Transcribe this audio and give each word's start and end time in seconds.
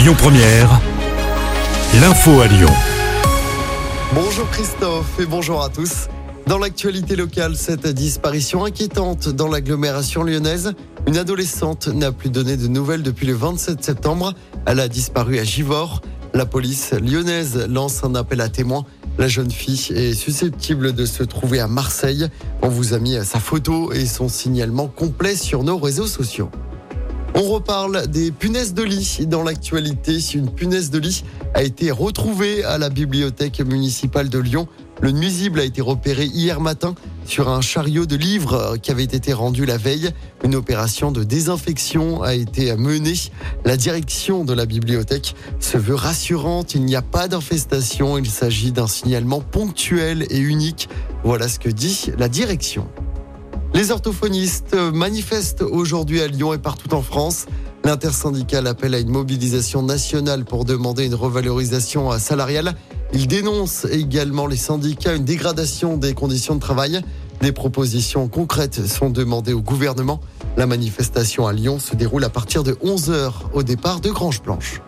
Lyon 0.00 0.14
Première, 0.16 0.80
l'info 2.00 2.40
à 2.40 2.46
Lyon. 2.46 2.70
Bonjour 4.14 4.48
Christophe 4.48 5.20
et 5.20 5.26
bonjour 5.26 5.62
à 5.62 5.68
tous. 5.68 6.08
Dans 6.46 6.56
l'actualité 6.56 7.16
locale, 7.16 7.54
cette 7.54 7.86
disparition 7.86 8.64
inquiétante 8.64 9.28
dans 9.28 9.46
l'agglomération 9.46 10.22
lyonnaise. 10.22 10.72
Une 11.06 11.18
adolescente 11.18 11.88
n'a 11.88 12.12
plus 12.12 12.30
donné 12.30 12.56
de 12.56 12.66
nouvelles 12.66 13.02
depuis 13.02 13.26
le 13.26 13.34
27 13.34 13.84
septembre. 13.84 14.32
Elle 14.64 14.80
a 14.80 14.88
disparu 14.88 15.38
à 15.38 15.44
Givors. 15.44 16.00
La 16.32 16.46
police 16.46 16.94
lyonnaise 16.94 17.66
lance 17.68 18.02
un 18.02 18.14
appel 18.14 18.40
à 18.40 18.48
témoins. 18.48 18.86
La 19.18 19.28
jeune 19.28 19.50
fille 19.50 19.92
est 19.94 20.14
susceptible 20.14 20.94
de 20.94 21.04
se 21.04 21.22
trouver 21.24 21.60
à 21.60 21.68
Marseille. 21.68 22.26
On 22.62 22.68
vous 22.68 22.94
a 22.94 22.98
mis 22.98 23.22
sa 23.22 23.38
photo 23.38 23.92
et 23.92 24.06
son 24.06 24.30
signalement 24.30 24.86
complet 24.86 25.36
sur 25.36 25.62
nos 25.62 25.76
réseaux 25.76 26.06
sociaux. 26.06 26.50
On 27.34 27.42
reparle 27.42 28.08
des 28.08 28.32
punaises 28.32 28.74
de 28.74 28.82
lit 28.82 29.26
dans 29.26 29.42
l'actualité. 29.42 30.18
Une 30.34 30.50
punaise 30.50 30.90
de 30.90 30.98
lit 30.98 31.24
a 31.54 31.62
été 31.62 31.90
retrouvée 31.90 32.64
à 32.64 32.76
la 32.76 32.90
bibliothèque 32.90 33.60
municipale 33.60 34.28
de 34.28 34.38
Lyon. 34.38 34.66
Le 35.00 35.12
nuisible 35.12 35.60
a 35.60 35.64
été 35.64 35.80
repéré 35.80 36.26
hier 36.26 36.60
matin 36.60 36.94
sur 37.24 37.48
un 37.48 37.60
chariot 37.60 38.04
de 38.04 38.16
livres 38.16 38.76
qui 38.82 38.90
avait 38.90 39.04
été 39.04 39.32
rendu 39.32 39.64
la 39.64 39.78
veille. 39.78 40.10
Une 40.44 40.54
opération 40.54 41.12
de 41.12 41.22
désinfection 41.22 42.22
a 42.22 42.34
été 42.34 42.74
menée. 42.76 43.14
La 43.64 43.76
direction 43.76 44.44
de 44.44 44.52
la 44.52 44.66
bibliothèque 44.66 45.34
se 45.60 45.78
veut 45.78 45.94
rassurante. 45.94 46.74
Il 46.74 46.84
n'y 46.84 46.96
a 46.96 47.02
pas 47.02 47.28
d'infestation. 47.28 48.18
Il 48.18 48.28
s'agit 48.28 48.72
d'un 48.72 48.88
signalement 48.88 49.40
ponctuel 49.40 50.26
et 50.30 50.38
unique. 50.38 50.88
Voilà 51.24 51.48
ce 51.48 51.58
que 51.58 51.70
dit 51.70 52.10
la 52.18 52.28
direction. 52.28 52.88
Les 53.72 53.92
orthophonistes 53.92 54.74
manifestent 54.74 55.62
aujourd'hui 55.62 56.20
à 56.20 56.26
Lyon 56.26 56.52
et 56.52 56.58
partout 56.58 56.92
en 56.92 57.02
France. 57.02 57.46
L'intersyndicale 57.84 58.66
appelle 58.66 58.94
à 58.94 58.98
une 58.98 59.08
mobilisation 59.08 59.82
nationale 59.82 60.44
pour 60.44 60.64
demander 60.64 61.06
une 61.06 61.14
revalorisation 61.14 62.18
salariale. 62.18 62.74
Il 63.12 63.26
dénonce 63.26 63.86
également 63.86 64.46
les 64.46 64.56
syndicats 64.56 65.14
une 65.14 65.24
dégradation 65.24 65.96
des 65.96 66.14
conditions 66.14 66.56
de 66.56 66.60
travail. 66.60 67.00
Des 67.40 67.52
propositions 67.52 68.28
concrètes 68.28 68.86
sont 68.86 69.08
demandées 69.08 69.54
au 69.54 69.62
gouvernement. 69.62 70.20
La 70.56 70.66
manifestation 70.66 71.46
à 71.46 71.52
Lyon 71.52 71.78
se 71.78 71.96
déroule 71.96 72.24
à 72.24 72.28
partir 72.28 72.62
de 72.62 72.72
11h 72.72 73.32
au 73.54 73.62
départ 73.62 74.00
de 74.00 74.10
Grange 74.10 74.42
Blanche. 74.42 74.82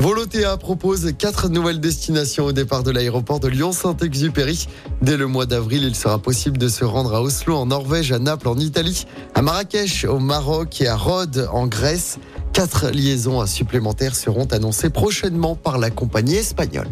Volotea 0.00 0.56
propose 0.56 1.12
quatre 1.18 1.48
nouvelles 1.48 1.80
destinations 1.80 2.44
au 2.44 2.52
départ 2.52 2.84
de 2.84 2.92
l'aéroport 2.92 3.40
de 3.40 3.48
Lyon-Saint-Exupéry. 3.48 4.68
Dès 5.02 5.16
le 5.16 5.26
mois 5.26 5.44
d'avril, 5.44 5.82
il 5.82 5.96
sera 5.96 6.20
possible 6.20 6.56
de 6.56 6.68
se 6.68 6.84
rendre 6.84 7.14
à 7.14 7.20
Oslo 7.20 7.56
en 7.56 7.66
Norvège, 7.66 8.12
à 8.12 8.20
Naples 8.20 8.46
en 8.46 8.58
Italie, 8.58 9.06
à 9.34 9.42
Marrakech 9.42 10.04
au 10.04 10.20
Maroc 10.20 10.80
et 10.80 10.86
à 10.86 10.96
Rhodes 10.96 11.48
en 11.52 11.66
Grèce. 11.66 12.18
Quatre 12.52 12.90
liaisons 12.90 13.44
supplémentaires 13.46 14.14
seront 14.14 14.46
annoncées 14.46 14.90
prochainement 14.90 15.56
par 15.56 15.78
la 15.78 15.90
compagnie 15.90 16.36
espagnole. 16.36 16.88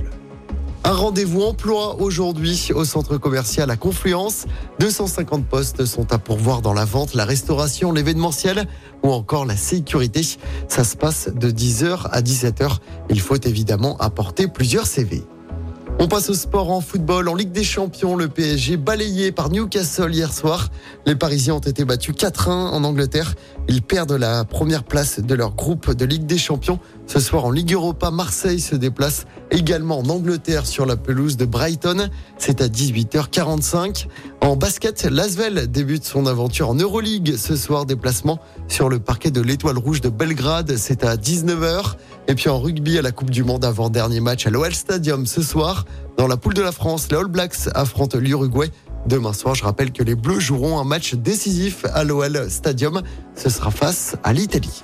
Un 0.86 0.92
rendez-vous 0.92 1.42
emploi 1.42 2.00
aujourd'hui 2.00 2.70
au 2.72 2.84
centre 2.84 3.18
commercial 3.18 3.72
à 3.72 3.76
Confluence. 3.76 4.46
250 4.78 5.44
postes 5.44 5.84
sont 5.84 6.12
à 6.12 6.18
pourvoir 6.18 6.62
dans 6.62 6.74
la 6.74 6.84
vente, 6.84 7.14
la 7.14 7.24
restauration, 7.24 7.90
l'événementiel 7.90 8.68
ou 9.02 9.10
encore 9.10 9.46
la 9.46 9.56
sécurité. 9.56 10.20
Ça 10.68 10.84
se 10.84 10.96
passe 10.96 11.28
de 11.34 11.50
10h 11.50 12.06
à 12.12 12.22
17h. 12.22 12.76
Il 13.10 13.20
faut 13.20 13.34
évidemment 13.34 13.96
apporter 13.96 14.46
plusieurs 14.46 14.86
CV. 14.86 15.24
On 15.98 16.06
passe 16.06 16.30
au 16.30 16.34
sport 16.34 16.70
en 16.70 16.80
football. 16.80 17.28
En 17.28 17.34
Ligue 17.34 17.50
des 17.50 17.64
Champions, 17.64 18.14
le 18.14 18.28
PSG 18.28 18.76
balayé 18.76 19.32
par 19.32 19.48
Newcastle 19.48 20.14
hier 20.14 20.32
soir. 20.32 20.68
Les 21.04 21.16
Parisiens 21.16 21.54
ont 21.54 21.58
été 21.58 21.84
battus 21.84 22.14
4-1 22.14 22.50
en 22.50 22.84
Angleterre. 22.84 23.34
Ils 23.68 23.82
perdent 23.82 24.12
la 24.12 24.44
première 24.44 24.84
place 24.84 25.18
de 25.18 25.34
leur 25.34 25.54
groupe 25.54 25.92
de 25.92 26.04
Ligue 26.04 26.26
des 26.26 26.38
Champions. 26.38 26.78
Ce 27.06 27.18
soir 27.18 27.44
en 27.44 27.50
Ligue 27.50 27.72
Europa, 27.72 28.12
Marseille 28.12 28.60
se 28.60 28.76
déplace 28.76 29.26
également 29.50 29.98
en 29.98 30.08
Angleterre 30.08 30.66
sur 30.66 30.86
la 30.86 30.96
pelouse 30.96 31.36
de 31.36 31.46
Brighton. 31.46 32.08
C'est 32.38 32.60
à 32.60 32.68
18h45. 32.68 34.06
En 34.40 34.54
basket, 34.54 35.04
Lasvel 35.04 35.68
débute 35.70 36.04
son 36.04 36.26
aventure 36.26 36.70
en 36.70 36.74
Euroleague. 36.74 37.36
Ce 37.36 37.56
soir, 37.56 37.86
déplacement 37.86 38.38
sur 38.68 38.88
le 38.88 39.00
parquet 39.00 39.32
de 39.32 39.40
l'Étoile 39.40 39.78
Rouge 39.78 40.00
de 40.00 40.10
Belgrade. 40.10 40.76
C'est 40.76 41.04
à 41.04 41.16
19h. 41.16 41.94
Et 42.28 42.34
puis 42.34 42.48
en 42.48 42.60
rugby 42.60 42.98
à 42.98 43.02
la 43.02 43.12
Coupe 43.12 43.30
du 43.30 43.42
Monde 43.42 43.64
avant 43.64 43.90
dernier 43.90 44.20
match 44.20 44.46
à 44.46 44.50
l'OL 44.50 44.74
Stadium 44.74 45.26
ce 45.26 45.42
soir. 45.42 45.86
Dans 46.16 46.28
la 46.28 46.36
poule 46.36 46.54
de 46.54 46.62
la 46.62 46.72
France, 46.72 47.08
les 47.10 47.16
All 47.16 47.26
Blacks 47.26 47.68
affrontent 47.74 48.18
l'Uruguay. 48.18 48.70
Demain 49.06 49.32
soir, 49.32 49.54
je 49.54 49.62
rappelle 49.62 49.92
que 49.92 50.02
les 50.02 50.14
Bleus 50.14 50.40
joueront 50.40 50.80
un 50.80 50.84
match 50.84 51.14
décisif 51.14 51.84
à 51.94 52.02
l'OL 52.02 52.50
Stadium. 52.50 53.02
Ce 53.36 53.48
sera 53.48 53.70
face 53.70 54.16
à 54.24 54.32
l'Italie. 54.32 54.82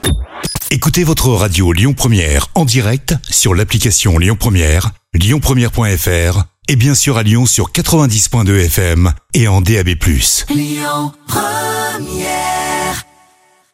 Écoutez 0.70 1.04
votre 1.04 1.28
radio 1.28 1.72
Lyon 1.72 1.92
Première 1.92 2.48
en 2.54 2.64
direct 2.64 3.14
sur 3.28 3.54
l'application 3.54 4.18
Lyon 4.18 4.36
Première, 4.38 4.90
lyonpremière.fr 5.12 6.44
et 6.68 6.76
bien 6.76 6.94
sûr 6.94 7.18
à 7.18 7.22
Lyon 7.22 7.46
sur 7.46 7.72
90.2 7.72 8.64
FM 8.66 9.12
et 9.34 9.48
en 9.48 9.60
DAB+. 9.60 9.88
Lyon 10.48 11.12
Première 11.26 12.61